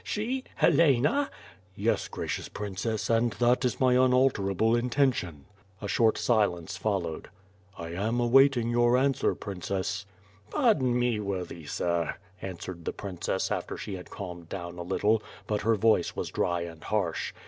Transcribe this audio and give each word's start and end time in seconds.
she— 0.03 0.43
Helena?" 0.55 1.29
^^es, 1.77 2.09
gracious 2.09 2.49
Princess, 2.49 3.07
and 3.07 3.33
that 3.33 3.63
is 3.63 3.79
my 3.79 3.93
unalterable 3.93 4.71
inten 4.71 5.13
tion." 5.13 5.45
A 5.79 5.87
short 5.87 6.17
silence 6.17 6.75
followed. 6.75 7.29
"I 7.77 7.89
am 7.89 8.19
awaiting 8.19 8.71
your 8.71 8.97
answer, 8.97 9.35
Princess." 9.35 10.07
"Pardon 10.49 10.97
me, 10.97 11.19
worthy 11.19 11.67
sir," 11.67 12.15
answered 12.41 12.85
the 12.85 12.93
princess, 12.93 13.51
after 13.51 13.77
she 13.77 13.93
had 13.95 14.09
calmed 14.09 14.49
down 14.49 14.79
a 14.79 14.81
little, 14.81 15.21
but 15.45 15.61
her 15.61 15.75
voice 15.75 16.15
was 16.15 16.29
dry 16.31 16.61
and 16.61 16.83
harsh. 16.85 17.31